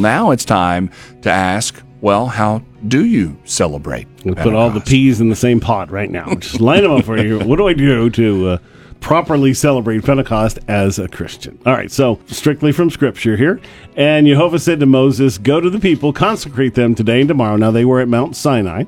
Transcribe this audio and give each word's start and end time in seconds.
Now 0.00 0.30
it's 0.30 0.44
time 0.44 0.90
to 1.22 1.30
ask, 1.30 1.80
well, 2.00 2.26
how 2.26 2.62
do 2.88 3.04
you 3.04 3.36
celebrate? 3.44 4.08
We'll 4.24 4.34
put 4.34 4.54
all 4.54 4.70
the 4.70 4.80
peas 4.80 5.20
in 5.20 5.28
the 5.28 5.36
same 5.36 5.60
pot 5.60 5.90
right 5.90 6.10
now. 6.10 6.34
Just 6.34 6.60
line 6.60 6.82
them 6.82 6.92
up 6.92 7.04
for 7.04 7.18
you. 7.18 7.38
What 7.40 7.56
do 7.56 7.68
I 7.68 7.74
do 7.74 8.08
to 8.10 8.48
uh, 8.48 8.58
properly 9.00 9.52
celebrate 9.52 10.04
Pentecost 10.04 10.58
as 10.68 10.98
a 10.98 11.08
Christian? 11.08 11.58
All 11.66 11.74
right, 11.74 11.90
so 11.90 12.18
strictly 12.26 12.72
from 12.72 12.90
Scripture 12.90 13.36
here. 13.36 13.60
And 13.96 14.26
Jehovah 14.26 14.58
said 14.58 14.80
to 14.80 14.86
Moses, 14.86 15.36
Go 15.36 15.60
to 15.60 15.68
the 15.68 15.80
people, 15.80 16.12
consecrate 16.12 16.74
them 16.74 16.94
today 16.94 17.20
and 17.20 17.28
tomorrow. 17.28 17.56
Now 17.56 17.70
they 17.70 17.84
were 17.84 18.00
at 18.00 18.08
Mount 18.08 18.36
Sinai 18.36 18.84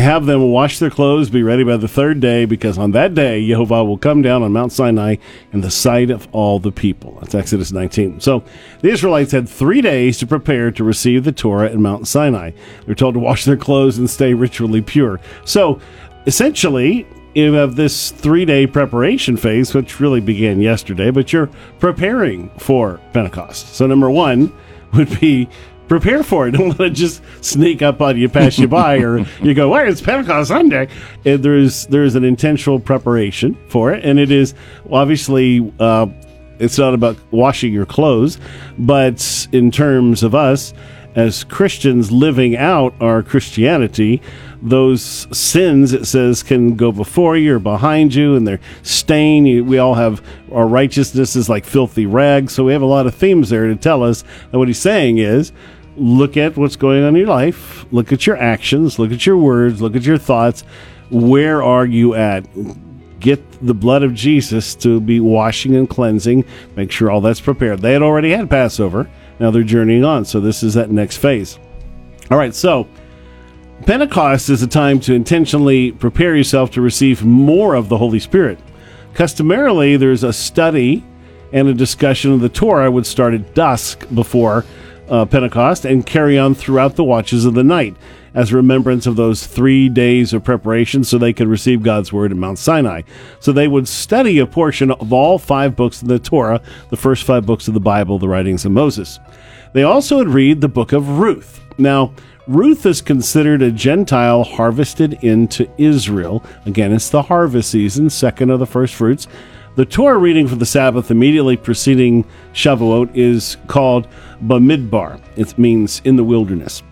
have 0.00 0.26
them 0.26 0.50
wash 0.50 0.78
their 0.78 0.90
clothes, 0.90 1.28
be 1.28 1.42
ready 1.42 1.64
by 1.64 1.76
the 1.76 1.88
third 1.88 2.20
day, 2.20 2.44
because 2.44 2.78
on 2.78 2.92
that 2.92 3.14
day 3.14 3.46
Jehovah 3.46 3.84
will 3.84 3.98
come 3.98 4.22
down 4.22 4.42
on 4.42 4.52
Mount 4.52 4.72
Sinai 4.72 5.16
in 5.52 5.60
the 5.60 5.70
sight 5.70 6.10
of 6.10 6.26
all 6.32 6.58
the 6.58 6.72
people. 6.72 7.18
That's 7.20 7.34
Exodus 7.34 7.72
19. 7.72 8.20
So 8.20 8.42
the 8.80 8.88
Israelites 8.88 9.32
had 9.32 9.48
three 9.48 9.82
days 9.82 10.18
to 10.18 10.26
prepare 10.26 10.70
to 10.70 10.84
receive 10.84 11.24
the 11.24 11.32
Torah 11.32 11.70
at 11.70 11.78
Mount 11.78 12.08
Sinai. 12.08 12.52
They're 12.86 12.94
told 12.94 13.14
to 13.14 13.20
wash 13.20 13.44
their 13.44 13.56
clothes 13.56 13.98
and 13.98 14.08
stay 14.08 14.32
ritually 14.32 14.80
pure. 14.80 15.20
So 15.44 15.80
essentially, 16.26 17.06
you 17.34 17.52
have 17.54 17.76
this 17.76 18.10
three 18.10 18.44
day 18.44 18.66
preparation 18.66 19.36
phase, 19.36 19.74
which 19.74 20.00
really 20.00 20.20
began 20.20 20.60
yesterday, 20.60 21.10
but 21.10 21.32
you're 21.32 21.50
preparing 21.78 22.50
for 22.58 23.00
Pentecost. 23.12 23.74
So, 23.74 23.86
number 23.86 24.10
one 24.10 24.52
would 24.92 25.18
be 25.20 25.48
prepare 25.88 26.22
for 26.22 26.48
it. 26.48 26.50
Don't 26.58 26.78
let 26.78 26.92
it 26.92 26.94
just 26.94 27.22
sneak 27.40 27.82
up 27.82 28.00
on 28.00 28.16
you, 28.16 28.28
pass 28.28 28.58
you 28.58 28.68
by, 28.68 28.98
or 28.98 29.18
you 29.42 29.54
go, 29.54 29.68
"Why 29.70 29.86
it's 29.86 30.00
Pentecost 30.00 30.48
Sunday?" 30.48 30.88
And 31.24 31.42
there's 31.42 31.86
there's 31.86 32.14
an 32.14 32.24
intentional 32.24 32.80
preparation 32.80 33.56
for 33.68 33.92
it, 33.92 34.04
and 34.04 34.18
it 34.18 34.30
is 34.30 34.54
obviously 34.90 35.72
uh, 35.78 36.06
it's 36.58 36.78
not 36.78 36.94
about 36.94 37.16
washing 37.30 37.72
your 37.72 37.86
clothes, 37.86 38.38
but 38.78 39.48
in 39.52 39.70
terms 39.70 40.22
of 40.22 40.34
us 40.34 40.72
as 41.14 41.44
Christians 41.44 42.10
living 42.10 42.56
out 42.56 42.94
our 43.00 43.22
Christianity, 43.22 44.22
those 44.62 45.26
sins 45.36 45.92
it 45.92 46.06
says 46.06 46.42
can 46.42 46.76
go 46.76 46.92
before 46.92 47.36
you 47.36 47.56
or 47.56 47.58
behind 47.58 48.14
you, 48.14 48.36
and 48.36 48.46
they're 48.46 48.60
stain. 48.82 49.44
You, 49.44 49.64
we 49.64 49.78
all 49.78 49.94
have 49.94 50.24
our 50.52 50.66
righteousness 50.66 51.34
is 51.34 51.48
like 51.48 51.64
filthy 51.64 52.06
rags, 52.06 52.52
so 52.52 52.64
we 52.64 52.72
have 52.72 52.82
a 52.82 52.86
lot 52.86 53.06
of 53.06 53.14
themes 53.14 53.50
there 53.50 53.66
to 53.66 53.76
tell 53.76 54.02
us 54.02 54.22
that 54.50 54.58
what 54.58 54.68
he's 54.68 54.78
saying 54.78 55.18
is 55.18 55.52
look 55.96 56.36
at 56.36 56.56
what's 56.56 56.76
going 56.76 57.02
on 57.02 57.10
in 57.10 57.16
your 57.16 57.28
life, 57.28 57.84
look 57.92 58.12
at 58.12 58.26
your 58.26 58.36
actions, 58.36 58.98
look 58.98 59.12
at 59.12 59.26
your 59.26 59.36
words, 59.36 59.82
look 59.82 59.96
at 59.96 60.04
your 60.04 60.18
thoughts. 60.18 60.62
Where 61.10 61.62
are 61.62 61.84
you 61.84 62.14
at? 62.14 62.46
Get 63.20 63.42
the 63.64 63.74
blood 63.74 64.02
of 64.02 64.14
Jesus 64.14 64.74
to 64.76 65.00
be 65.00 65.20
washing 65.20 65.76
and 65.76 65.88
cleansing. 65.88 66.44
Make 66.76 66.90
sure 66.90 67.10
all 67.10 67.20
that's 67.20 67.40
prepared. 67.40 67.80
They 67.80 67.92
had 67.92 68.02
already 68.02 68.30
had 68.30 68.48
Passover. 68.48 69.08
Now 69.38 69.50
they're 69.50 69.62
journeying 69.62 70.04
on. 70.04 70.24
So 70.24 70.40
this 70.40 70.62
is 70.62 70.74
that 70.74 70.90
next 70.90 71.18
phase. 71.18 71.58
All 72.30 72.38
right. 72.38 72.54
So 72.54 72.88
Pentecost 73.86 74.48
is 74.48 74.62
a 74.62 74.68
time 74.68 75.00
to 75.00 75.12
intentionally 75.12 75.90
prepare 75.90 76.36
yourself 76.36 76.70
to 76.70 76.80
receive 76.80 77.24
more 77.24 77.74
of 77.74 77.88
the 77.88 77.98
Holy 77.98 78.20
Spirit. 78.20 78.60
Customarily, 79.12 79.96
there's 79.96 80.22
a 80.22 80.32
study 80.32 81.04
and 81.52 81.66
a 81.66 81.74
discussion 81.74 82.32
of 82.32 82.40
the 82.40 82.48
Torah 82.48 82.90
would 82.90 83.06
start 83.06 83.34
at 83.34 83.54
dusk 83.54 84.06
before 84.14 84.64
uh, 85.08 85.24
Pentecost 85.26 85.84
and 85.84 86.06
carry 86.06 86.38
on 86.38 86.54
throughout 86.54 86.94
the 86.94 87.02
watches 87.02 87.44
of 87.44 87.54
the 87.54 87.64
night 87.64 87.96
as 88.34 88.52
remembrance 88.52 89.06
of 89.06 89.16
those 89.16 89.46
three 89.46 89.88
days 89.88 90.32
of 90.32 90.44
preparation 90.44 91.02
so 91.02 91.18
they 91.18 91.32
could 91.32 91.48
receive 91.48 91.82
God's 91.82 92.12
word 92.12 92.30
at 92.30 92.38
Mount 92.38 92.58
Sinai. 92.58 93.02
So 93.40 93.50
they 93.50 93.68
would 93.68 93.88
study 93.88 94.38
a 94.38 94.46
portion 94.46 94.92
of 94.92 95.12
all 95.12 95.38
five 95.38 95.74
books 95.74 96.00
of 96.00 96.08
the 96.08 96.20
Torah, 96.20 96.62
the 96.90 96.96
first 96.96 97.24
five 97.24 97.44
books 97.44 97.66
of 97.66 97.74
the 97.74 97.80
Bible, 97.80 98.18
the 98.20 98.28
writings 98.28 98.64
of 98.64 98.70
Moses. 98.70 99.18
They 99.72 99.82
also 99.82 100.18
would 100.18 100.28
read 100.28 100.60
the 100.60 100.68
book 100.68 100.92
of 100.92 101.18
Ruth. 101.18 101.60
Now, 101.78 102.12
Ruth 102.48 102.86
is 102.86 103.00
considered 103.00 103.62
a 103.62 103.70
Gentile 103.70 104.42
harvested 104.42 105.14
into 105.22 105.70
Israel. 105.78 106.44
Again, 106.66 106.92
it's 106.92 107.08
the 107.08 107.22
harvest 107.22 107.70
season, 107.70 108.10
second 108.10 108.50
of 108.50 108.58
the 108.58 108.66
first 108.66 108.94
fruits. 108.94 109.28
The 109.74 109.86
Torah 109.86 110.18
reading 110.18 110.48
for 110.48 110.56
the 110.56 110.66
Sabbath 110.66 111.10
immediately 111.10 111.56
preceding 111.56 112.26
Shavuot 112.52 113.16
is 113.16 113.56
called 113.68 114.06
Bamidbar. 114.42 115.20
It 115.36 115.56
means 115.56 116.02
in 116.04 116.16
the 116.16 116.24
wilderness. 116.24 116.82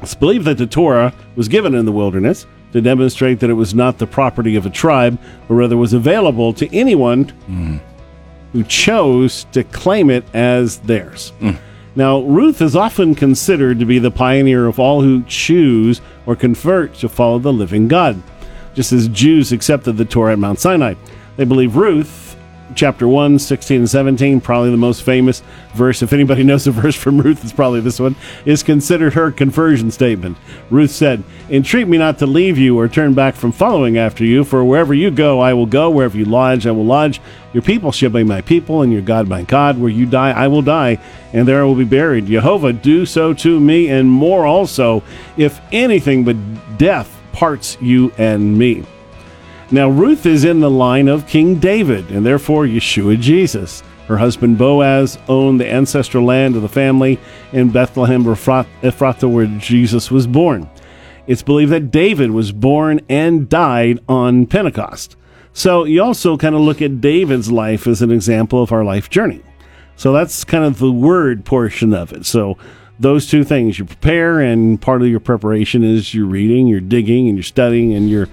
It's 0.00 0.14
believed 0.14 0.46
that 0.46 0.56
the 0.56 0.66
Torah 0.66 1.12
was 1.34 1.48
given 1.48 1.74
in 1.74 1.84
the 1.84 1.92
wilderness 1.92 2.46
to 2.72 2.80
demonstrate 2.80 3.40
that 3.40 3.50
it 3.50 3.54
was 3.54 3.74
not 3.74 3.98
the 3.98 4.06
property 4.06 4.56
of 4.56 4.66
a 4.66 4.70
tribe, 4.70 5.18
but 5.48 5.54
rather 5.54 5.76
was 5.76 5.92
available 5.92 6.52
to 6.54 6.74
anyone 6.74 7.26
mm. 7.48 7.80
who 8.52 8.62
chose 8.64 9.44
to 9.52 9.64
claim 9.64 10.10
it 10.10 10.24
as 10.32 10.78
theirs. 10.78 11.32
Mm. 11.40 11.58
Now, 11.96 12.20
Ruth 12.20 12.60
is 12.60 12.76
often 12.76 13.14
considered 13.14 13.78
to 13.78 13.86
be 13.86 13.98
the 13.98 14.10
pioneer 14.10 14.66
of 14.66 14.78
all 14.78 15.00
who 15.00 15.22
choose 15.22 16.02
or 16.26 16.36
convert 16.36 16.92
to 16.96 17.08
follow 17.08 17.38
the 17.38 17.54
living 17.54 17.88
God, 17.88 18.22
just 18.74 18.92
as 18.92 19.08
Jews 19.08 19.50
accepted 19.50 19.96
the 19.96 20.04
Torah 20.04 20.34
at 20.34 20.38
Mount 20.38 20.60
Sinai. 20.60 20.92
They 21.36 21.44
believe 21.44 21.74
Ruth, 21.74 22.25
chapter 22.74 23.06
1, 23.06 23.38
16 23.38 23.80
and 23.80 23.90
17, 23.90 24.40
probably 24.40 24.70
the 24.70 24.76
most 24.76 25.02
famous 25.02 25.42
verse. 25.74 26.02
If 26.02 26.12
anybody 26.12 26.42
knows 26.44 26.66
a 26.66 26.72
verse 26.72 26.96
from 26.96 27.20
Ruth, 27.20 27.42
it's 27.42 27.52
probably 27.52 27.80
this 27.80 28.00
one, 28.00 28.16
is 28.44 28.62
considered 28.62 29.14
her 29.14 29.30
conversion 29.30 29.90
statement. 29.90 30.36
Ruth 30.70 30.90
said, 30.90 31.22
Entreat 31.50 31.88
me 31.88 31.98
not 31.98 32.18
to 32.18 32.26
leave 32.26 32.58
you 32.58 32.78
or 32.78 32.88
turn 32.88 33.14
back 33.14 33.34
from 33.34 33.52
following 33.52 33.98
after 33.98 34.24
you, 34.24 34.44
for 34.44 34.64
wherever 34.64 34.94
you 34.94 35.10
go, 35.10 35.40
I 35.40 35.54
will 35.54 35.66
go. 35.66 35.90
Wherever 35.90 36.16
you 36.16 36.24
lodge, 36.24 36.66
I 36.66 36.72
will 36.72 36.84
lodge. 36.84 37.20
Your 37.52 37.62
people 37.62 37.92
shall 37.92 38.10
be 38.10 38.24
my 38.24 38.40
people, 38.40 38.82
and 38.82 38.92
your 38.92 39.02
God 39.02 39.28
my 39.28 39.42
God. 39.42 39.78
Where 39.78 39.90
you 39.90 40.06
die, 40.06 40.30
I 40.30 40.48
will 40.48 40.62
die, 40.62 40.98
and 41.32 41.46
there 41.46 41.60
I 41.60 41.64
will 41.64 41.74
be 41.74 41.84
buried. 41.84 42.26
Jehovah, 42.26 42.72
do 42.72 43.06
so 43.06 43.32
to 43.34 43.60
me, 43.60 43.88
and 43.88 44.10
more 44.10 44.44
also, 44.46 45.02
if 45.36 45.60
anything 45.72 46.24
but 46.24 46.36
death 46.78 47.12
parts 47.32 47.76
you 47.80 48.12
and 48.18 48.58
me. 48.58 48.84
Now, 49.70 49.88
Ruth 49.88 50.26
is 50.26 50.44
in 50.44 50.60
the 50.60 50.70
line 50.70 51.08
of 51.08 51.26
King 51.26 51.56
David 51.58 52.10
and 52.10 52.24
therefore 52.24 52.66
Yeshua 52.66 53.20
Jesus. 53.20 53.82
Her 54.06 54.18
husband 54.18 54.58
Boaz 54.58 55.18
owned 55.28 55.58
the 55.58 55.68
ancestral 55.68 56.24
land 56.24 56.54
of 56.54 56.62
the 56.62 56.68
family 56.68 57.18
in 57.52 57.70
Bethlehem, 57.70 58.24
Ephrathah, 58.24 59.28
where 59.28 59.46
Jesus 59.58 60.08
was 60.08 60.28
born. 60.28 60.70
It's 61.26 61.42
believed 61.42 61.72
that 61.72 61.90
David 61.90 62.30
was 62.30 62.52
born 62.52 63.00
and 63.08 63.48
died 63.48 63.98
on 64.08 64.46
Pentecost. 64.46 65.16
So 65.52 65.82
you 65.82 66.00
also 66.00 66.36
kind 66.36 66.54
of 66.54 66.60
look 66.60 66.80
at 66.80 67.00
David's 67.00 67.50
life 67.50 67.88
as 67.88 68.02
an 68.02 68.12
example 68.12 68.62
of 68.62 68.70
our 68.70 68.84
life 68.84 69.10
journey. 69.10 69.42
So 69.96 70.12
that's 70.12 70.44
kind 70.44 70.62
of 70.62 70.78
the 70.78 70.92
word 70.92 71.44
portion 71.44 71.92
of 71.92 72.12
it. 72.12 72.26
So 72.26 72.56
those 73.00 73.26
two 73.26 73.42
things 73.42 73.78
you 73.78 73.84
prepare, 73.86 74.40
and 74.40 74.80
part 74.80 75.02
of 75.02 75.08
your 75.08 75.18
preparation 75.18 75.82
is 75.82 76.14
you're 76.14 76.26
reading, 76.26 76.68
you're 76.68 76.80
digging, 76.80 77.28
and 77.28 77.36
you're 77.36 77.42
studying, 77.42 77.92
and 77.94 78.08
you're 78.08 78.28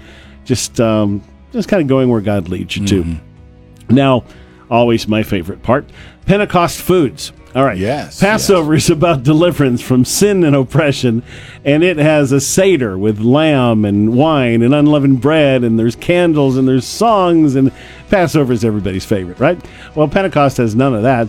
just 0.46 0.80
um, 0.80 1.24
just 1.52 1.70
kind 1.70 1.81
of 1.81 1.88
going 1.88 2.09
where 2.09 2.22
God 2.22 2.50
leads 2.50 2.78
you 2.78 2.86
to. 2.88 3.04
Mm-hmm. 3.04 3.96
Now, 3.96 4.24
always 4.70 5.08
my 5.08 5.24
favorite 5.24 5.64
part 5.64 5.86
Pentecost 6.26 6.80
foods. 6.80 7.31
All 7.56 7.64
right. 7.64 7.78
Yes. 7.78 8.20
Passover 8.20 8.74
yes. 8.74 8.86
is 8.86 8.90
about 8.90 9.22
deliverance 9.22 9.80
from 9.80 10.06
sin 10.06 10.44
and 10.44 10.56
oppression, 10.56 11.22
and 11.64 11.84
it 11.84 11.98
has 11.98 12.31
a 12.31 12.42
Seder 12.42 12.98
with 12.98 13.20
lamb 13.20 13.86
and 13.86 14.18
wine 14.18 14.64
and 14.64 14.74
unleavened 14.74 15.22
bread, 15.22 15.64
and 15.64 15.78
there's 15.78 15.96
candles 15.96 16.58
and 16.58 16.68
there's 16.68 16.86
songs, 16.86 17.54
and 17.56 17.72
Passover 18.10 18.54
is 18.54 18.66
everybody's 18.66 19.06
favorite, 19.06 19.40
right? 19.40 19.64
Well, 19.94 20.08
Pentecost 20.08 20.58
has 20.58 20.74
none 20.74 20.96
of 20.96 21.04
that. 21.04 21.28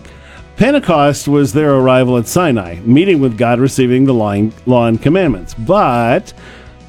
Pentecost 0.57 1.27
was 1.27 1.53
their 1.53 1.75
arrival 1.75 2.17
at 2.17 2.27
Sinai, 2.27 2.79
meeting 2.79 3.19
with 3.19 3.37
God, 3.37 3.59
receiving 3.59 4.05
the 4.05 4.13
law 4.13 4.85
and 4.87 5.01
commandments. 5.01 5.53
But 5.53 6.33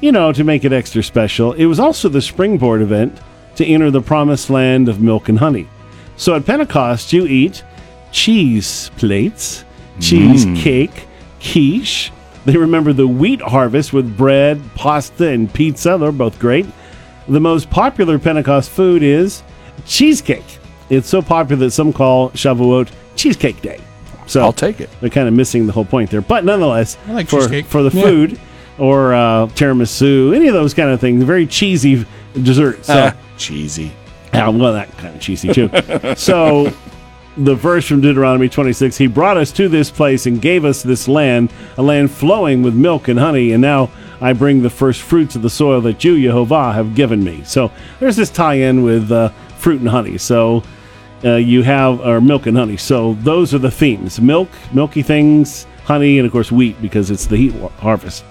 you 0.01 0.11
know, 0.11 0.31
to 0.31 0.43
make 0.43 0.63
it 0.63 0.73
extra 0.73 1.03
special, 1.03 1.53
it 1.53 1.65
was 1.65 1.79
also 1.79 2.09
the 2.09 2.21
springboard 2.21 2.81
event 2.81 3.19
to 3.55 3.65
enter 3.65 3.89
the 3.89 4.01
promised 4.01 4.49
land 4.49 4.87
of 4.89 5.01
milk 5.01 5.29
and 5.29 5.39
honey. 5.39 5.67
So 6.15 6.35
at 6.35 6.45
Pentecost, 6.45 7.13
you 7.13 7.25
eat 7.25 7.63
cheese 8.11 8.91
plates, 8.97 9.65
cheesecake, 9.99 10.91
mm. 10.91 11.39
quiche. 11.39 12.11
They 12.45 12.57
remember 12.57 12.93
the 12.93 13.07
wheat 13.07 13.41
harvest 13.41 13.93
with 13.93 14.15
bread, 14.17 14.61
pasta, 14.75 15.27
and 15.27 15.51
pizza. 15.53 15.97
They're 15.99 16.11
both 16.11 16.39
great. 16.39 16.65
The 17.27 17.39
most 17.39 17.69
popular 17.69 18.17
Pentecost 18.19 18.69
food 18.69 19.03
is 19.03 19.43
cheesecake. 19.85 20.59
It's 20.89 21.09
so 21.09 21.21
popular 21.21 21.65
that 21.65 21.71
some 21.71 21.91
call 21.91 22.29
Shavuot 22.31 22.89
Cheesecake 23.15 23.61
Day. 23.61 23.81
So 24.27 24.41
I'll 24.41 24.53
take 24.53 24.79
it. 24.79 24.89
They're 25.01 25.09
kind 25.09 25.27
of 25.27 25.33
missing 25.33 25.67
the 25.67 25.73
whole 25.73 25.85
point 25.85 26.09
there, 26.09 26.21
but 26.21 26.45
nonetheless, 26.45 26.97
I 27.07 27.13
like 27.13 27.27
for 27.27 27.41
cheesecake. 27.41 27.65
for 27.65 27.83
the 27.83 27.89
Yeah. 28.31 28.39
Or 28.77 29.13
uh, 29.13 29.47
tiramisu, 29.47 30.35
any 30.35 30.47
of 30.47 30.53
those 30.53 30.73
kind 30.73 30.89
of 30.89 30.99
things. 30.99 31.23
Very 31.23 31.47
cheesy 31.47 32.05
dessert. 32.33 32.85
So, 32.85 32.93
Ah, 33.13 33.15
cheesy. 33.37 33.91
yeah, 34.33 34.49
well, 34.49 34.73
that 34.73 34.95
kind 34.97 35.15
of 35.15 35.21
cheesy 35.21 35.51
too. 35.53 35.69
so, 36.15 36.71
the 37.37 37.53
verse 37.55 37.87
from 37.87 38.01
Deuteronomy 38.01 38.49
26 38.49 38.97
He 38.97 39.05
brought 39.07 39.37
us 39.37 39.51
to 39.53 39.69
this 39.69 39.91
place 39.91 40.25
and 40.25 40.41
gave 40.41 40.65
us 40.65 40.81
this 40.83 41.07
land, 41.07 41.51
a 41.77 41.81
land 41.83 42.11
flowing 42.11 42.63
with 42.63 42.73
milk 42.75 43.07
and 43.07 43.19
honey, 43.19 43.51
and 43.51 43.61
now 43.61 43.89
I 44.21 44.33
bring 44.33 44.61
the 44.63 44.69
first 44.69 45.01
fruits 45.01 45.35
of 45.35 45.41
the 45.43 45.49
soil 45.49 45.79
that 45.81 46.03
you, 46.03 46.19
Jehovah, 46.21 46.73
have 46.73 46.95
given 46.95 47.23
me. 47.23 47.43
So, 47.43 47.71
there's 47.99 48.15
this 48.15 48.29
tie 48.29 48.55
in 48.55 48.83
with 48.83 49.11
uh, 49.11 49.29
fruit 49.57 49.79
and 49.81 49.89
honey. 49.89 50.17
So, 50.17 50.63
uh, 51.23 51.35
you 51.35 51.63
have 51.63 51.99
or 52.01 52.21
milk 52.21 52.45
and 52.45 52.55
honey. 52.57 52.77
So, 52.77 53.13
those 53.21 53.53
are 53.53 53.59
the 53.59 53.71
themes 53.71 54.19
milk, 54.21 54.49
milky 54.71 55.01
things, 55.01 55.65
honey, 55.85 56.19
and 56.19 56.25
of 56.27 56.31
course 56.31 56.51
wheat 56.51 56.79
because 56.81 57.09
it's 57.11 57.25
the 57.25 57.37
heat 57.37 57.53
harvest. 57.79 58.23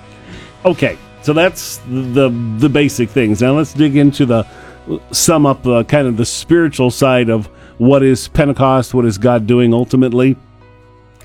Okay, 0.66 0.98
so 1.22 1.32
that's 1.32 1.78
the 1.88 2.28
the 2.58 2.68
basic 2.68 3.08
things. 3.08 3.40
Now 3.40 3.52
let's 3.52 3.72
dig 3.72 3.96
into 3.96 4.26
the 4.26 4.44
sum 5.12 5.46
up 5.46 5.64
uh, 5.64 5.84
kind 5.84 6.08
of 6.08 6.16
the 6.16 6.26
spiritual 6.26 6.90
side 6.90 7.28
of 7.28 7.46
what 7.78 8.02
is 8.02 8.26
Pentecost, 8.28 8.92
what 8.92 9.04
is 9.04 9.16
God 9.16 9.46
doing 9.46 9.72
ultimately. 9.72 10.36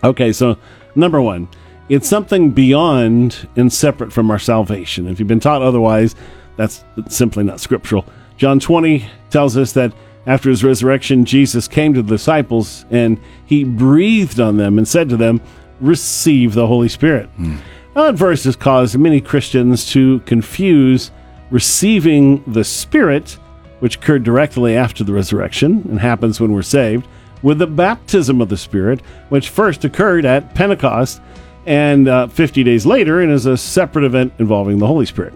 Okay, 0.03 0.31
so 0.31 0.57
number 0.95 1.19
one, 1.21 1.47
it's 1.89 2.07
something 2.07 2.51
beyond 2.51 3.47
and 3.55 3.73
separate 3.73 4.13
from 4.13 4.29
our 4.29 4.39
salvation. 4.39 5.07
If 5.07 5.19
you've 5.19 5.27
been 5.27 5.39
taught 5.39 5.63
otherwise, 5.63 6.15
that's 6.55 6.83
simply 7.09 7.43
not 7.43 7.59
scriptural. 7.59 8.05
John 8.37 8.59
20 8.59 9.07
tells 9.31 9.57
us 9.57 9.71
that 9.73 9.91
after 10.27 10.49
his 10.49 10.63
resurrection, 10.63 11.25
Jesus 11.25 11.67
came 11.67 11.93
to 11.95 12.03
the 12.03 12.09
disciples 12.09 12.85
and 12.91 13.19
he 13.45 13.63
breathed 13.63 14.39
on 14.39 14.57
them 14.57 14.77
and 14.77 14.87
said 14.87 15.09
to 15.09 15.17
them, 15.17 15.41
Receive 15.79 16.53
the 16.53 16.67
Holy 16.67 16.89
Spirit. 16.89 17.27
Now, 17.39 17.57
that 17.93 18.15
verse 18.15 18.45
has 18.45 18.55
caused 18.55 18.97
many 18.97 19.19
Christians 19.19 19.85
to 19.91 20.19
confuse 20.21 21.11
receiving 21.49 22.43
the 22.47 22.63
Spirit, 22.63 23.37
which 23.79 23.97
occurred 23.97 24.23
directly 24.23 24.75
after 24.75 25.03
the 25.03 25.13
resurrection 25.13 25.85
and 25.89 25.99
happens 25.99 26.39
when 26.39 26.53
we're 26.53 26.61
saved, 26.61 27.07
with 27.41 27.59
the 27.59 27.67
baptism 27.67 28.39
of 28.39 28.49
the 28.49 28.57
Spirit, 28.57 29.01
which 29.29 29.49
first 29.49 29.83
occurred 29.83 30.25
at 30.25 30.55
Pentecost 30.55 31.21
and 31.65 32.07
uh, 32.07 32.27
50 32.27 32.63
days 32.63 32.85
later 32.85 33.21
and 33.21 33.31
is 33.31 33.45
a 33.45 33.57
separate 33.57 34.05
event 34.05 34.33
involving 34.39 34.79
the 34.79 34.87
Holy 34.87 35.05
Spirit. 35.05 35.33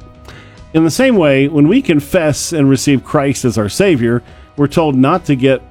In 0.73 0.83
the 0.83 0.91
same 0.91 1.15
way, 1.15 1.47
when 1.47 1.67
we 1.67 1.81
confess 1.81 2.53
and 2.53 2.69
receive 2.69 3.03
Christ 3.03 3.45
as 3.45 3.57
our 3.57 3.69
Savior, 3.69 4.23
we're 4.57 4.67
told 4.67 4.95
not 4.95 5.25
to 5.25 5.35
get 5.35 5.61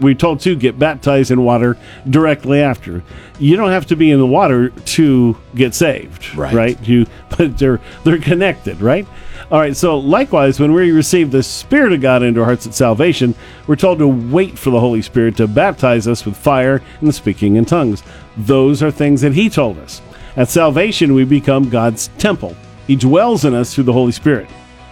we're 0.00 0.14
told 0.14 0.40
to 0.40 0.54
get 0.54 0.78
baptized 0.78 1.30
in 1.30 1.42
water 1.44 1.76
directly 2.08 2.60
after. 2.60 3.02
You 3.38 3.56
don't 3.56 3.70
have 3.70 3.86
to 3.86 3.96
be 3.96 4.10
in 4.10 4.18
the 4.18 4.26
water 4.26 4.70
to 4.70 5.36
get 5.54 5.74
saved, 5.74 6.34
Right. 6.54 6.80
You, 6.86 7.06
but 7.36 7.58
they're 7.58 7.80
they're 8.04 8.18
connected, 8.18 8.80
right? 8.80 9.06
All 9.50 9.60
right. 9.60 9.76
So 9.76 9.98
likewise, 9.98 10.60
when 10.60 10.72
we 10.72 10.92
receive 10.92 11.30
the 11.30 11.42
Spirit 11.42 11.92
of 11.92 12.00
God 12.00 12.22
into 12.22 12.40
our 12.40 12.46
hearts 12.46 12.66
at 12.66 12.74
salvation, 12.74 13.34
we're 13.66 13.76
told 13.76 13.98
to 13.98 14.08
wait 14.08 14.58
for 14.58 14.70
the 14.70 14.80
Holy 14.80 15.02
Spirit 15.02 15.36
to 15.38 15.46
baptize 15.46 16.06
us 16.06 16.24
with 16.24 16.36
fire 16.36 16.82
and 17.00 17.14
speaking 17.14 17.56
in 17.56 17.64
tongues. 17.64 18.02
Those 18.36 18.82
are 18.82 18.90
things 18.90 19.20
that 19.22 19.34
He 19.34 19.48
told 19.48 19.78
us. 19.78 20.02
At 20.36 20.48
salvation, 20.48 21.14
we 21.14 21.24
become 21.24 21.68
God's 21.68 22.08
temple. 22.18 22.54
He 22.86 22.94
dwells 22.96 23.44
in 23.44 23.54
us 23.54 23.74
through 23.74 23.84
the 23.84 23.92
Holy 23.92 24.12
Spirit. 24.12 24.48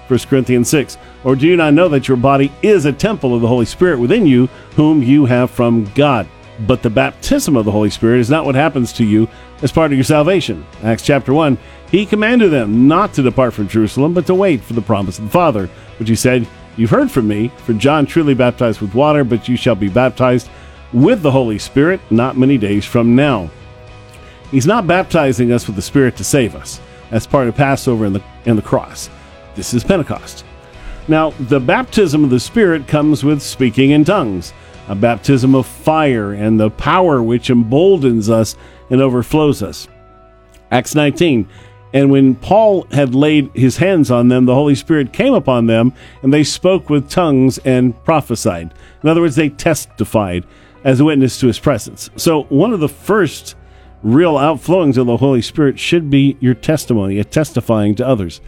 1 0.08 0.18
Corinthians 0.20 0.68
6. 0.68 0.98
Or 1.24 1.36
do 1.36 1.46
you 1.46 1.56
not 1.56 1.74
know 1.74 1.88
that 1.88 2.08
your 2.08 2.16
body 2.16 2.52
is 2.62 2.84
a 2.84 2.92
temple 2.92 3.34
of 3.34 3.40
the 3.40 3.48
Holy 3.48 3.66
Spirit 3.66 3.98
within 3.98 4.26
you, 4.26 4.46
whom 4.74 5.02
you 5.02 5.26
have 5.26 5.50
from 5.50 5.84
God? 5.94 6.26
But 6.60 6.82
the 6.82 6.90
baptism 6.90 7.56
of 7.56 7.64
the 7.64 7.72
Holy 7.72 7.90
Spirit 7.90 8.20
is 8.20 8.30
not 8.30 8.44
what 8.44 8.54
happens 8.54 8.92
to 8.94 9.04
you 9.04 9.28
as 9.62 9.72
part 9.72 9.92
of 9.92 9.98
your 9.98 10.04
salvation. 10.04 10.66
Acts 10.82 11.02
chapter 11.02 11.34
1. 11.34 11.58
He 11.90 12.06
commanded 12.06 12.50
them 12.50 12.88
not 12.88 13.12
to 13.14 13.22
depart 13.22 13.54
from 13.54 13.68
Jerusalem, 13.68 14.14
but 14.14 14.26
to 14.26 14.34
wait 14.34 14.62
for 14.62 14.72
the 14.72 14.82
promise 14.82 15.18
of 15.18 15.24
the 15.24 15.30
Father, 15.30 15.68
which 15.98 16.08
he 16.08 16.16
said, 16.16 16.46
You've 16.76 16.90
heard 16.90 17.10
from 17.10 17.28
me, 17.28 17.48
for 17.58 17.72
John 17.72 18.06
truly 18.06 18.34
baptized 18.34 18.80
with 18.80 18.94
water, 18.94 19.24
but 19.24 19.48
you 19.48 19.56
shall 19.56 19.74
be 19.74 19.88
baptized 19.88 20.48
with 20.92 21.22
the 21.22 21.30
Holy 21.30 21.58
Spirit 21.58 22.00
not 22.10 22.36
many 22.36 22.58
days 22.58 22.84
from 22.84 23.16
now. 23.16 23.50
He's 24.50 24.66
not 24.66 24.86
baptizing 24.86 25.52
us 25.52 25.66
with 25.66 25.76
the 25.76 25.82
Spirit 25.82 26.16
to 26.16 26.24
save 26.24 26.54
us. 26.54 26.80
That's 27.10 27.26
part 27.26 27.48
of 27.48 27.56
Passover 27.56 28.04
and 28.04 28.14
the, 28.14 28.22
and 28.44 28.58
the 28.58 28.62
cross. 28.62 29.08
This 29.56 29.72
is 29.72 29.82
Pentecost. 29.82 30.44
Now, 31.08 31.30
the 31.30 31.60
baptism 31.60 32.22
of 32.22 32.30
the 32.30 32.38
Spirit 32.38 32.86
comes 32.86 33.24
with 33.24 33.40
speaking 33.40 33.92
in 33.92 34.04
tongues, 34.04 34.52
a 34.86 34.94
baptism 34.94 35.54
of 35.54 35.66
fire, 35.66 36.34
and 36.34 36.60
the 36.60 36.68
power 36.68 37.22
which 37.22 37.48
emboldens 37.48 38.28
us 38.28 38.54
and 38.90 39.00
overflows 39.00 39.62
us. 39.62 39.88
Acts 40.70 40.94
19. 40.94 41.48
And 41.94 42.10
when 42.10 42.34
Paul 42.34 42.86
had 42.90 43.14
laid 43.14 43.50
his 43.54 43.78
hands 43.78 44.10
on 44.10 44.28
them, 44.28 44.44
the 44.44 44.54
Holy 44.54 44.74
Spirit 44.74 45.14
came 45.14 45.32
upon 45.32 45.66
them, 45.66 45.94
and 46.22 46.34
they 46.34 46.44
spoke 46.44 46.90
with 46.90 47.08
tongues 47.08 47.56
and 47.58 47.96
prophesied. 48.04 48.74
In 49.02 49.08
other 49.08 49.22
words, 49.22 49.36
they 49.36 49.48
testified 49.48 50.44
as 50.84 51.00
a 51.00 51.04
witness 51.04 51.40
to 51.40 51.46
his 51.46 51.58
presence. 51.58 52.10
So, 52.16 52.42
one 52.44 52.74
of 52.74 52.80
the 52.80 52.88
first 52.90 53.54
real 54.02 54.36
outflowings 54.36 54.98
of 54.98 55.06
the 55.06 55.16
Holy 55.16 55.40
Spirit 55.40 55.78
should 55.78 56.10
be 56.10 56.36
your 56.40 56.54
testimony, 56.54 57.18
a 57.18 57.24
testifying 57.24 57.94
to 57.94 58.06
others. 58.06 58.42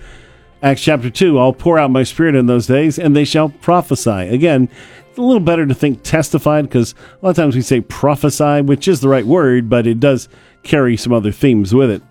Acts 0.60 0.82
chapter 0.82 1.08
2 1.08 1.38
I'll 1.38 1.52
pour 1.52 1.78
out 1.78 1.90
my 1.90 2.02
spirit 2.02 2.34
in 2.34 2.46
those 2.46 2.66
days, 2.66 2.98
and 2.98 3.14
they 3.14 3.24
shall 3.24 3.48
prophesy. 3.48 4.10
Again, 4.10 4.68
it's 5.08 5.18
a 5.18 5.22
little 5.22 5.40
better 5.40 5.66
to 5.66 5.74
think 5.74 6.02
testified 6.02 6.64
because 6.64 6.94
a 7.22 7.24
lot 7.24 7.30
of 7.30 7.36
times 7.36 7.54
we 7.54 7.62
say 7.62 7.80
prophesy, 7.80 8.62
which 8.62 8.88
is 8.88 9.00
the 9.00 9.08
right 9.08 9.26
word, 9.26 9.68
but 9.68 9.86
it 9.86 10.00
does 10.00 10.28
carry 10.64 10.96
some 10.96 11.12
other 11.12 11.30
themes 11.30 11.72
with 11.72 11.90
it. 11.90 12.02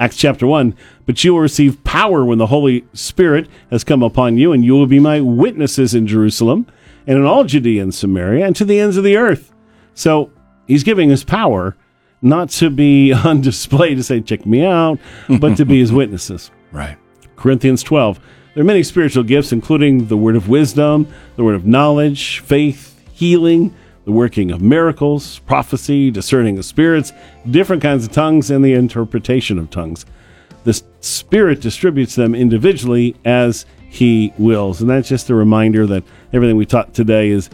Acts 0.00 0.16
chapter 0.16 0.46
1 0.46 0.74
But 1.06 1.22
you 1.22 1.32
will 1.32 1.40
receive 1.40 1.82
power 1.84 2.24
when 2.24 2.38
the 2.38 2.48
Holy 2.48 2.84
Spirit 2.92 3.48
has 3.70 3.84
come 3.84 4.02
upon 4.02 4.36
you, 4.36 4.52
and 4.52 4.64
you 4.64 4.72
will 4.72 4.86
be 4.86 4.98
my 4.98 5.20
witnesses 5.20 5.94
in 5.94 6.08
Jerusalem 6.08 6.66
and 7.06 7.18
in 7.18 7.24
all 7.24 7.44
Judea 7.44 7.82
and 7.82 7.94
Samaria 7.94 8.46
and 8.46 8.56
to 8.56 8.64
the 8.64 8.80
ends 8.80 8.96
of 8.96 9.04
the 9.04 9.16
earth. 9.16 9.52
So 9.94 10.32
he's 10.66 10.82
giving 10.82 11.12
us 11.12 11.22
power 11.22 11.76
not 12.20 12.48
to 12.50 12.70
be 12.70 13.12
on 13.24 13.42
display 13.42 13.94
to 13.94 14.02
say, 14.02 14.20
check 14.20 14.44
me 14.44 14.64
out, 14.64 14.98
but 15.38 15.56
to 15.58 15.64
be 15.64 15.78
his 15.78 15.92
witnesses. 16.00 16.50
Right. 16.72 16.98
Corinthians 17.36 17.82
12. 17.82 18.20
There 18.54 18.62
are 18.62 18.66
many 18.66 18.82
spiritual 18.82 19.24
gifts, 19.24 19.52
including 19.52 20.06
the 20.06 20.16
word 20.16 20.36
of 20.36 20.48
wisdom, 20.48 21.08
the 21.36 21.44
word 21.44 21.56
of 21.56 21.66
knowledge, 21.66 22.38
faith, 22.40 23.00
healing, 23.12 23.74
the 24.04 24.12
working 24.12 24.50
of 24.50 24.60
miracles, 24.60 25.40
prophecy, 25.40 26.10
discerning 26.10 26.58
of 26.58 26.64
spirits, 26.64 27.12
different 27.50 27.82
kinds 27.82 28.04
of 28.04 28.12
tongues, 28.12 28.50
and 28.50 28.64
the 28.64 28.74
interpretation 28.74 29.58
of 29.58 29.70
tongues. 29.70 30.06
The 30.64 30.80
Spirit 31.00 31.60
distributes 31.60 32.14
them 32.14 32.34
individually 32.34 33.16
as 33.24 33.66
He 33.88 34.32
wills. 34.38 34.80
And 34.80 34.88
that's 34.88 35.08
just 35.08 35.30
a 35.30 35.34
reminder 35.34 35.86
that 35.86 36.04
everything 36.32 36.56
we 36.56 36.66
taught 36.66 36.94
today 36.94 37.30
is, 37.30 37.50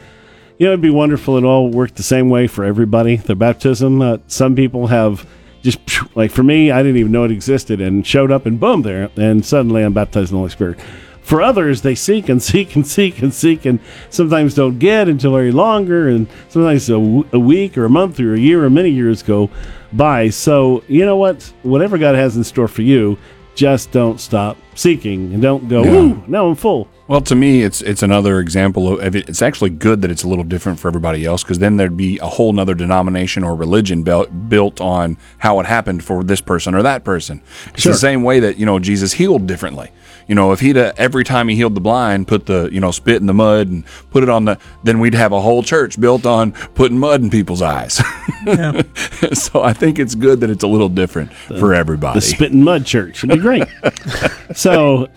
you 0.59 0.67
know, 0.67 0.73
it'd 0.73 0.83
be 0.83 0.91
wonderful 0.91 1.39
it 1.39 1.45
all 1.45 1.69
worked 1.69 1.97
the 1.97 2.03
same 2.03 2.29
way 2.29 2.47
for 2.47 2.65
everybody. 2.65 3.17
The 3.17 3.35
baptism, 3.35 4.03
uh, 4.03 4.19
some 4.27 4.55
people 4.55 4.89
have 4.89 5.27
just 5.63 5.79
like 6.17 6.31
for 6.31 6.43
me, 6.43 6.71
I 6.71 6.83
didn't 6.83 6.99
even 6.99 7.13
know 7.13 7.25
it 7.25 7.31
existed 7.31 7.81
and 7.81 8.07
showed 8.07 8.31
up 8.31 8.47
and 8.47 8.59
boom, 8.59 8.83
there, 8.83 9.11
and 9.17 9.45
suddenly 9.45 9.83
I'm 9.83 9.93
baptized 9.93 10.31
in 10.31 10.37
the 10.37 10.39
Holy 10.39 10.51
Spirit. 10.51 10.81
For 11.23 11.43
others, 11.43 11.83
they 11.83 11.95
seek 11.95 12.29
and 12.29 12.43
seek 12.51 12.75
and 12.75 12.87
seek 12.87 13.23
and 13.23 13.33
seek 13.33 13.65
and 13.65 13.79
sometimes 14.09 14.55
don't 14.55 14.79
get 14.79 15.09
until 15.09 15.33
very 15.33 15.53
longer, 15.53 16.09
and 16.09 16.27
sometimes 16.49 16.89
a, 16.89 16.95
w- 16.95 17.29
a 17.33 17.39
week 17.39 17.77
or 17.79 17.85
a 17.85 17.91
month 17.91 18.19
or 18.21 18.35
a 18.35 18.39
year 18.39 18.65
or 18.65 18.71
many 18.71 18.91
years 18.91 19.23
go 19.23 19.51
by. 19.93 20.31
So, 20.31 20.83
you 20.89 21.05
know 21.05 21.17
what? 21.17 21.53
Whatever 21.63 21.99
God 21.99 22.15
has 22.15 22.37
in 22.37 22.45
store 22.45 22.69
for 22.69 22.83
you, 22.83 23.19
just 23.61 23.91
don't 23.93 24.19
stop 24.19 24.57
seeking 24.75 25.35
and 25.35 25.43
don't 25.43 25.69
go, 25.69 25.85
Yeah. 25.85 25.91
ooh, 25.93 26.23
now 26.27 26.49
I'm 26.49 26.55
full. 26.55 26.89
Well, 27.09 27.21
to 27.21 27.35
me, 27.35 27.63
it's 27.63 27.83
it's 27.83 28.03
another 28.03 28.39
example 28.41 28.99
of 28.99 29.15
it- 29.15 29.29
it's 29.29 29.43
actually 29.43 29.69
good 29.69 30.01
that 30.01 30.11
it's 30.11 30.23
a 30.23 30.29
little 30.29 30.45
different 30.45 30.79
for 30.79 30.89
everybody 30.89 31.27
else 31.27 31.43
because 31.43 31.59
then 31.59 31.77
there'd 31.77 31.95
be 31.97 32.19
a 32.23 32.27
whole 32.27 32.55
nother 32.55 32.75
denomination 32.75 33.45
or 33.45 33.55
religion 33.55 34.03
built 34.03 34.31
built 34.49 34.81
on 34.81 35.19
how 35.39 35.61
it 35.61 35.67
happened 35.67 36.03
for 36.03 36.25
this 36.25 36.41
person 36.41 36.75
or 36.75 36.83
that 36.83 37.05
person. 37.05 37.43
It's 37.75 37.83
Sure. 37.83 37.93
the 37.93 37.99
same 37.99 38.23
way 38.23 38.41
that 38.41 38.59
you 38.59 38.65
know 38.65 38.79
Jesus 38.79 39.13
healed 39.13 39.47
differently. 39.47 39.89
You 40.31 40.37
know, 40.37 40.53
if 40.53 40.61
he'd 40.61 40.77
uh, 40.77 40.93
every 40.97 41.25
time 41.25 41.49
he 41.49 41.57
healed 41.57 41.75
the 41.75 41.81
blind, 41.81 42.29
put 42.29 42.47
the 42.47 42.69
you 42.71 42.79
know 42.79 42.93
spit 42.93 43.17
in 43.17 43.27
the 43.27 43.35
mud 43.35 43.67
and 43.67 43.85
put 44.13 44.23
it 44.23 44.29
on 44.29 44.45
the, 44.45 44.59
then 44.85 45.01
we'd 45.01 45.15
have 45.15 45.33
a 45.33 45.41
whole 45.41 45.61
church 45.61 46.01
built 46.01 46.25
on 46.25 46.53
putting 46.53 47.01
mud 47.01 47.21
in 47.21 47.31
people's 47.31 47.63
eyes. 47.63 47.95
so 49.33 49.65
I 49.65 49.73
think 49.73 49.99
it's 49.99 50.15
good 50.15 50.39
that 50.39 50.49
it's 50.49 50.63
a 50.63 50.69
little 50.69 50.89
different 50.89 51.33
for 51.35 51.75
everybody. 51.75 52.19
The 52.19 52.21
spit 52.21 52.53
and 52.53 52.65
mud 52.65 52.87
church. 52.87 53.25
It'd 53.25 53.31
be 53.39 53.43
great. 53.43 53.65
so, 54.55 55.09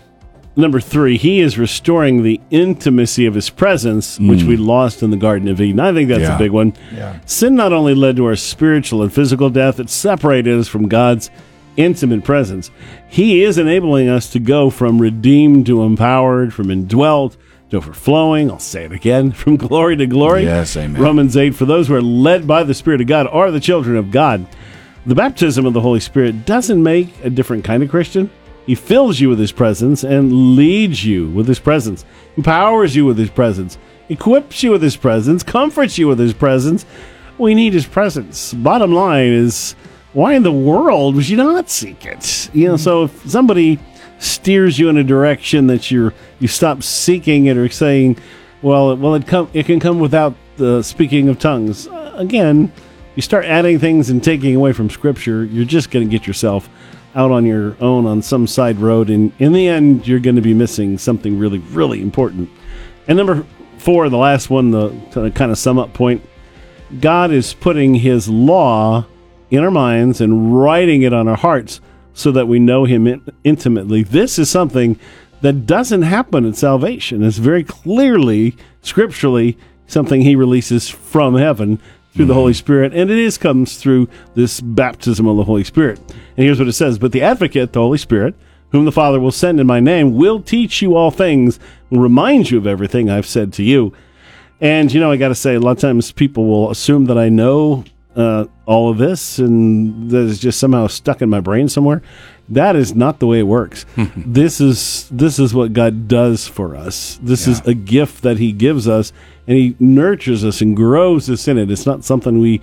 number 0.56 0.80
three, 0.80 1.16
he 1.16 1.38
is 1.38 1.58
restoring 1.58 2.24
the 2.24 2.40
intimacy 2.50 3.26
of 3.26 3.34
his 3.34 3.50
presence, 3.50 4.18
which 4.18 4.42
we 4.42 4.56
lost 4.56 5.04
in 5.04 5.10
the 5.10 5.16
Garden 5.16 5.46
of 5.46 5.60
Eden. 5.60 5.78
I 5.78 5.92
think 5.92 6.08
that's 6.08 6.22
Yeah. 6.22 6.34
a 6.34 6.38
big 6.40 6.50
one. 6.50 6.72
Yeah. 6.92 7.20
Sin 7.24 7.54
not 7.54 7.72
only 7.72 7.94
led 7.94 8.16
to 8.16 8.24
our 8.26 8.34
spiritual 8.34 9.00
and 9.04 9.12
physical 9.12 9.48
death, 9.48 9.78
it 9.78 9.90
separated 9.90 10.58
us 10.58 10.66
from 10.66 10.88
God's 10.88 11.30
intimate 11.76 12.24
presence. 12.24 12.70
He 13.08 13.42
is 13.42 13.58
enabling 13.58 14.08
us 14.08 14.30
to 14.30 14.38
go 14.38 14.70
from 14.70 15.00
redeemed 15.00 15.66
to 15.66 15.82
empowered, 15.82 16.52
from 16.52 16.70
indwelt 16.70 17.36
to 17.70 17.76
overflowing. 17.78 18.50
I'll 18.50 18.58
say 18.58 18.84
it 18.84 18.92
again 18.92 19.32
from 19.32 19.56
glory 19.56 19.96
to 19.96 20.06
glory. 20.06 20.44
Yes, 20.44 20.76
amen. 20.76 21.00
Romans 21.00 21.36
8 21.36 21.54
For 21.54 21.64
those 21.64 21.88
who 21.88 21.94
are 21.94 22.02
led 22.02 22.46
by 22.46 22.62
the 22.62 22.74
Spirit 22.74 23.00
of 23.00 23.06
God 23.06 23.26
are 23.28 23.50
the 23.50 23.60
children 23.60 23.96
of 23.96 24.10
God. 24.10 24.46
The 25.06 25.14
baptism 25.14 25.66
of 25.66 25.74
the 25.74 25.82
Holy 25.82 26.00
Spirit 26.00 26.46
doesn't 26.46 26.82
make 26.82 27.08
a 27.22 27.28
different 27.28 27.64
kind 27.64 27.82
of 27.82 27.90
Christian. 27.90 28.30
He 28.64 28.74
fills 28.74 29.20
you 29.20 29.28
with 29.28 29.38
His 29.38 29.52
presence 29.52 30.02
and 30.04 30.56
leads 30.56 31.04
you 31.04 31.28
with 31.28 31.46
His 31.46 31.58
presence, 31.58 32.06
empowers 32.38 32.96
you 32.96 33.04
with 33.04 33.18
His 33.18 33.28
presence, 33.28 33.76
equips 34.08 34.62
you 34.62 34.70
with 34.70 34.82
His 34.82 34.96
presence, 34.96 35.42
comforts 35.42 35.98
you 35.98 36.08
with 36.08 36.18
His 36.18 36.32
presence. 36.32 36.86
We 37.36 37.54
need 37.54 37.74
His 37.74 37.86
presence. 37.86 38.54
Bottom 38.54 38.92
line 38.94 39.26
is, 39.26 39.74
why 40.14 40.34
in 40.34 40.42
the 40.42 40.52
world 40.52 41.16
would 41.16 41.28
you 41.28 41.36
not 41.36 41.68
seek 41.68 42.06
it? 42.06 42.48
You 42.54 42.68
know, 42.68 42.76
so 42.76 43.04
if 43.04 43.28
somebody 43.28 43.78
steers 44.18 44.78
you 44.78 44.88
in 44.88 44.96
a 44.96 45.04
direction 45.04 45.66
that 45.66 45.90
you're 45.90 46.14
you 46.38 46.48
stop 46.48 46.82
seeking 46.82 47.46
it 47.46 47.56
or 47.56 47.68
saying, 47.68 48.16
well, 48.62 48.96
well, 48.96 49.14
it 49.14 49.26
come 49.26 49.50
it 49.52 49.66
can 49.66 49.80
come 49.80 49.98
without 49.98 50.34
the 50.56 50.82
speaking 50.82 51.28
of 51.28 51.38
tongues. 51.38 51.86
Uh, 51.88 52.14
again, 52.16 52.72
you 53.16 53.22
start 53.22 53.44
adding 53.44 53.78
things 53.78 54.08
and 54.08 54.22
taking 54.22 54.56
away 54.56 54.72
from 54.72 54.88
Scripture, 54.88 55.44
you're 55.44 55.64
just 55.64 55.90
going 55.90 56.08
to 56.08 56.10
get 56.10 56.26
yourself 56.26 56.68
out 57.14 57.30
on 57.30 57.44
your 57.44 57.76
own 57.80 58.06
on 58.06 58.22
some 58.22 58.46
side 58.46 58.78
road. 58.78 59.10
And 59.10 59.32
in 59.38 59.52
the 59.52 59.68
end, 59.68 60.06
you're 60.06 60.20
going 60.20 60.36
to 60.36 60.42
be 60.42 60.54
missing 60.54 60.98
something 60.98 61.38
really, 61.38 61.58
really 61.58 62.00
important. 62.00 62.50
And 63.06 63.16
number 63.16 63.46
four, 63.78 64.08
the 64.08 64.16
last 64.16 64.50
one, 64.50 64.70
the 64.70 64.90
kind 65.34 65.52
of 65.52 65.58
sum 65.58 65.78
up 65.78 65.92
point 65.92 66.24
God 67.00 67.32
is 67.32 67.54
putting 67.54 67.94
His 67.94 68.28
law 68.28 69.06
in 69.50 69.62
our 69.62 69.70
minds 69.70 70.20
and 70.20 70.56
writing 70.56 71.02
it 71.02 71.12
on 71.12 71.28
our 71.28 71.36
hearts 71.36 71.80
so 72.12 72.30
that 72.32 72.48
we 72.48 72.58
know 72.58 72.84
Him 72.84 73.06
in- 73.06 73.26
intimately. 73.42 74.02
This 74.02 74.38
is 74.38 74.48
something 74.48 74.98
that 75.40 75.66
doesn't 75.66 76.02
happen 76.02 76.46
at 76.46 76.56
salvation. 76.56 77.22
It's 77.22 77.38
very 77.38 77.64
clearly, 77.64 78.56
scripturally, 78.82 79.58
something 79.86 80.22
He 80.22 80.36
releases 80.36 80.88
from 80.88 81.36
heaven 81.36 81.78
through 82.14 82.26
the 82.26 82.34
Holy 82.34 82.54
Spirit, 82.54 82.94
and 82.94 83.10
it 83.10 83.18
is 83.18 83.36
comes 83.36 83.76
through 83.76 84.08
this 84.34 84.60
baptism 84.60 85.26
of 85.26 85.36
the 85.36 85.44
Holy 85.44 85.64
Spirit. 85.64 85.98
And 86.36 86.44
here's 86.46 86.58
what 86.58 86.68
it 86.68 86.74
says: 86.74 86.98
But 86.98 87.12
the 87.12 87.22
Advocate, 87.22 87.72
the 87.72 87.80
Holy 87.80 87.98
Spirit, 87.98 88.36
whom 88.70 88.84
the 88.84 88.92
Father 88.92 89.18
will 89.18 89.32
send 89.32 89.60
in 89.60 89.66
my 89.66 89.80
name, 89.80 90.14
will 90.14 90.40
teach 90.40 90.80
you 90.80 90.96
all 90.96 91.10
things, 91.10 91.58
and 91.90 92.00
remind 92.00 92.50
you 92.50 92.58
of 92.58 92.66
everything 92.66 93.10
I've 93.10 93.26
said 93.26 93.52
to 93.54 93.64
you. 93.64 93.92
And 94.60 94.92
you 94.92 95.00
know, 95.00 95.10
I 95.10 95.16
got 95.16 95.28
to 95.28 95.34
say, 95.34 95.56
a 95.56 95.60
lot 95.60 95.72
of 95.72 95.78
times 95.78 96.12
people 96.12 96.46
will 96.46 96.70
assume 96.70 97.06
that 97.06 97.18
I 97.18 97.28
know 97.28 97.84
uh, 98.16 98.46
all 98.66 98.90
of 98.90 98.98
this, 98.98 99.38
and 99.38 100.10
that 100.10 100.22
is 100.22 100.38
just 100.38 100.60
somehow 100.60 100.86
stuck 100.86 101.22
in 101.22 101.28
my 101.28 101.40
brain 101.40 101.68
somewhere. 101.68 102.02
That 102.48 102.76
is 102.76 102.94
not 102.94 103.18
the 103.20 103.26
way 103.26 103.38
it 103.40 103.44
works. 103.44 103.86
this 103.96 104.60
is 104.60 105.08
this 105.10 105.38
is 105.38 105.54
what 105.54 105.72
God 105.72 106.08
does 106.08 106.46
for 106.46 106.76
us. 106.76 107.18
This 107.22 107.48
is 107.48 107.60
a 107.66 107.74
gift 107.74 108.22
that 108.22 108.38
He 108.38 108.52
gives 108.52 108.86
us, 108.86 109.12
and 109.46 109.56
He 109.56 109.76
nurtures 109.80 110.44
us 110.44 110.60
and 110.60 110.76
grows 110.76 111.28
us 111.30 111.48
in 111.48 111.58
it. 111.58 111.70
It's 111.70 111.86
not 111.86 112.04
something 112.04 112.38
we, 112.38 112.60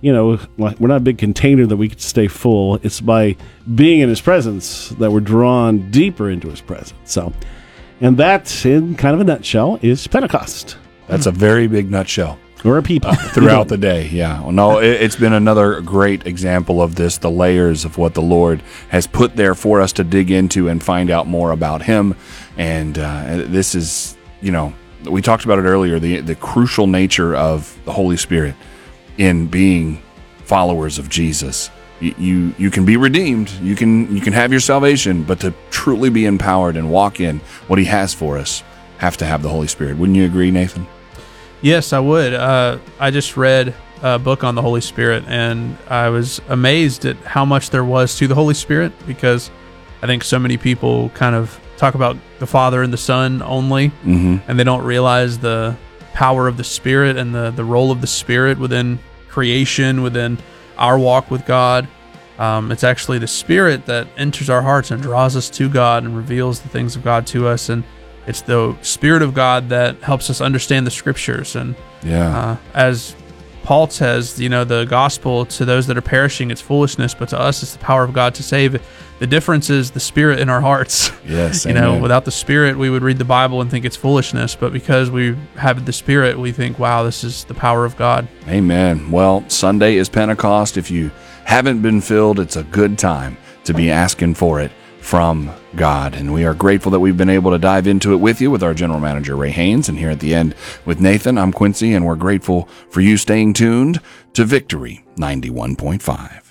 you 0.00 0.12
know, 0.12 0.38
like 0.56 0.78
we're 0.78 0.88
not 0.88 0.98
a 0.98 1.00
big 1.00 1.18
container 1.18 1.66
that 1.66 1.76
we 1.76 1.88
could 1.88 2.00
stay 2.00 2.28
full. 2.28 2.76
It's 2.82 3.00
by 3.00 3.36
being 3.74 4.00
in 4.00 4.08
His 4.08 4.20
presence 4.20 4.90
that 5.00 5.10
we're 5.10 5.20
drawn 5.20 5.90
deeper 5.90 6.30
into 6.30 6.48
His 6.48 6.60
presence. 6.60 6.94
So, 7.04 7.32
and 8.00 8.16
that, 8.18 8.64
in 8.64 8.94
kind 8.94 9.14
of 9.14 9.20
a 9.20 9.24
nutshell, 9.24 9.80
is 9.82 10.06
Pentecost 10.06 10.76
That's 11.08 11.26
a 11.26 11.32
very 11.32 11.66
big 11.66 11.90
nutshell. 11.90 12.38
Or 12.64 12.78
a 12.78 12.82
people 12.82 13.12
throughout 13.32 13.68
the 13.68 13.76
day. 13.76 14.08
Yeah. 14.08 14.40
Well, 14.40 14.52
no, 14.52 14.78
it, 14.78 15.02
it's 15.02 15.16
been 15.16 15.32
another 15.32 15.80
great 15.80 16.26
example 16.26 16.80
of 16.80 16.94
this, 16.94 17.18
the 17.18 17.30
layers 17.30 17.84
of 17.84 17.98
what 17.98 18.14
the 18.14 18.22
Lord 18.22 18.62
has 18.88 19.06
put 19.06 19.36
there 19.36 19.54
for 19.54 19.80
us 19.80 19.92
to 19.94 20.04
dig 20.04 20.30
into 20.30 20.68
and 20.68 20.82
find 20.82 21.10
out 21.10 21.26
more 21.26 21.50
about 21.50 21.82
Him. 21.82 22.14
And 22.56 22.98
uh, 22.98 23.44
this 23.46 23.74
is, 23.74 24.16
you 24.40 24.52
know, 24.52 24.72
we 25.04 25.20
talked 25.20 25.44
about 25.44 25.58
it 25.58 25.62
earlier, 25.62 25.98
the, 25.98 26.20
the 26.20 26.34
crucial 26.34 26.86
nature 26.86 27.34
of 27.34 27.78
the 27.84 27.92
Holy 27.92 28.16
Spirit 28.16 28.54
in 29.18 29.46
being 29.46 30.02
followers 30.44 30.98
of 30.98 31.08
Jesus. 31.08 31.70
You, 32.00 32.14
you 32.18 32.54
you 32.58 32.70
can 32.70 32.84
be 32.84 32.96
redeemed, 32.96 33.50
you 33.62 33.76
can 33.76 34.14
you 34.14 34.20
can 34.20 34.32
have 34.32 34.50
your 34.50 34.60
salvation, 34.60 35.22
but 35.22 35.40
to 35.40 35.54
truly 35.70 36.10
be 36.10 36.26
empowered 36.26 36.76
and 36.76 36.90
walk 36.90 37.20
in 37.20 37.38
what 37.68 37.78
He 37.78 37.84
has 37.84 38.12
for 38.12 38.36
us, 38.36 38.62
have 38.98 39.16
to 39.18 39.24
have 39.24 39.42
the 39.42 39.48
Holy 39.48 39.68
Spirit. 39.68 39.96
Wouldn't 39.96 40.16
you 40.16 40.24
agree, 40.24 40.50
Nathan? 40.50 40.86
Yes, 41.64 41.94
I 41.94 41.98
would. 41.98 42.34
Uh, 42.34 42.76
I 43.00 43.10
just 43.10 43.38
read 43.38 43.74
a 44.02 44.18
book 44.18 44.44
on 44.44 44.54
the 44.54 44.60
Holy 44.60 44.82
Spirit, 44.82 45.24
and 45.26 45.78
I 45.88 46.10
was 46.10 46.38
amazed 46.50 47.06
at 47.06 47.16
how 47.18 47.46
much 47.46 47.70
there 47.70 47.84
was 47.84 48.18
to 48.18 48.28
the 48.28 48.34
Holy 48.34 48.52
Spirit 48.52 48.92
because 49.06 49.50
I 50.02 50.06
think 50.06 50.24
so 50.24 50.38
many 50.38 50.58
people 50.58 51.08
kind 51.14 51.34
of 51.34 51.58
talk 51.78 51.94
about 51.94 52.18
the 52.38 52.46
Father 52.46 52.82
and 52.82 52.92
the 52.92 52.98
Son 52.98 53.40
only, 53.40 53.88
Mm-hmm. 54.04 54.36
and 54.46 54.60
they 54.60 54.64
don't 54.64 54.84
realize 54.84 55.38
the 55.38 55.74
power 56.12 56.48
of 56.48 56.58
the 56.58 56.64
Spirit 56.64 57.16
and 57.16 57.34
the, 57.34 57.50
the 57.50 57.64
role 57.64 57.90
of 57.90 58.02
the 58.02 58.06
Spirit 58.06 58.58
within 58.58 58.98
creation, 59.30 60.02
within 60.02 60.36
our 60.76 60.98
walk 60.98 61.30
with 61.30 61.46
God. 61.46 61.88
Um, 62.38 62.72
it's 62.72 62.84
actually 62.84 63.18
the 63.20 63.26
Spirit 63.26 63.86
that 63.86 64.06
enters 64.18 64.50
our 64.50 64.60
hearts 64.60 64.90
and 64.90 65.00
draws 65.02 65.34
us 65.34 65.48
to 65.50 65.70
God 65.70 66.04
and 66.04 66.14
reveals 66.14 66.60
the 66.60 66.68
things 66.68 66.94
of 66.94 67.02
God 67.02 67.26
to 67.28 67.46
us. 67.48 67.70
And 67.70 67.84
it's 68.26 68.42
the 68.42 68.76
Spirit 68.82 69.22
of 69.22 69.34
God 69.34 69.68
that 69.68 69.96
helps 70.02 70.30
us 70.30 70.40
understand 70.40 70.86
the 70.86 70.90
Scriptures. 70.90 71.56
And 71.56 71.74
Yeah. 72.02 72.36
uh, 72.36 72.56
as 72.74 73.14
Paul 73.64 73.88
says, 73.88 74.38
you 74.38 74.48
know, 74.50 74.64
the 74.64 74.84
gospel 74.84 75.46
to 75.46 75.64
those 75.64 75.86
that 75.86 75.96
are 75.96 76.02
perishing, 76.02 76.50
it's 76.50 76.60
foolishness, 76.60 77.14
but 77.14 77.30
to 77.30 77.40
us, 77.40 77.62
it's 77.62 77.72
the 77.72 77.78
power 77.78 78.04
of 78.04 78.12
God 78.12 78.34
to 78.34 78.42
save. 78.42 78.80
The 79.20 79.26
difference 79.26 79.70
is 79.70 79.90
the 79.90 80.00
Spirit 80.00 80.38
in 80.38 80.50
our 80.50 80.60
hearts. 80.60 81.10
yes. 81.26 81.64
You 81.64 81.72
know, 81.72 81.98
without 81.98 82.24
the 82.26 82.30
Spirit, 82.30 82.76
we 82.76 82.90
would 82.90 83.02
read 83.02 83.16
the 83.16 83.24
Bible 83.24 83.62
and 83.62 83.70
think 83.70 83.84
it's 83.86 83.96
foolishness, 83.96 84.54
but 84.54 84.72
because 84.72 85.10
we 85.10 85.34
have 85.56 85.86
the 85.86 85.92
Spirit, 85.94 86.38
we 86.38 86.52
think, 86.52 86.78
wow, 86.78 87.04
this 87.04 87.24
is 87.24 87.44
the 87.44 87.54
power 87.54 87.86
of 87.86 87.96
God. 87.96 88.28
Amen. 88.48 89.10
Well, 89.10 89.48
Sunday 89.48 89.96
is 89.96 90.08
Pentecost. 90.10 90.76
If 90.76 90.90
you 90.90 91.10
haven't 91.44 91.80
been 91.80 92.00
filled, 92.02 92.40
it's 92.40 92.56
a 92.56 92.64
good 92.64 92.98
time 92.98 93.38
to 93.64 93.72
be 93.72 93.90
asking 93.90 94.34
for 94.34 94.60
it 94.60 94.72
from 95.04 95.54
God. 95.76 96.14
And 96.14 96.32
we 96.32 96.46
are 96.46 96.54
grateful 96.54 96.90
that 96.92 97.00
we've 97.00 97.16
been 97.16 97.28
able 97.28 97.50
to 97.50 97.58
dive 97.58 97.86
into 97.86 98.14
it 98.14 98.16
with 98.16 98.40
you 98.40 98.50
with 98.50 98.62
our 98.62 98.72
general 98.72 99.00
manager, 99.00 99.36
Ray 99.36 99.50
Haynes. 99.50 99.86
And 99.86 99.98
here 99.98 100.08
at 100.08 100.20
the 100.20 100.34
end 100.34 100.54
with 100.86 100.98
Nathan, 100.98 101.36
I'm 101.36 101.52
Quincy, 101.52 101.92
and 101.92 102.06
we're 102.06 102.16
grateful 102.16 102.68
for 102.88 103.02
you 103.02 103.18
staying 103.18 103.52
tuned 103.52 104.00
to 104.32 104.44
Victory 104.44 105.04
91.5. 105.16 106.43